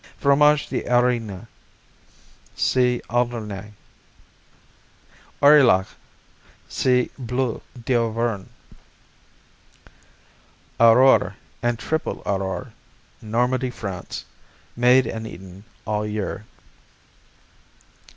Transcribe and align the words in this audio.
Aurigny, 0.03 0.17
Fromage 0.71 1.37
d' 1.37 1.47
see 2.55 3.03
Alderney. 3.07 3.73
Aurillac 5.43 5.89
see 6.67 7.11
Bleu 7.19 7.61
d'Auvergne. 7.85 8.49
Aurore 10.79 11.35
and 11.61 11.77
Triple 11.77 12.23
Aurore 12.25 12.73
Normandy, 13.21 13.69
France 13.69 14.25
Made 14.75 15.05
and 15.05 15.27
eaten 15.27 15.65
all 15.85 16.07
year. 16.07 16.45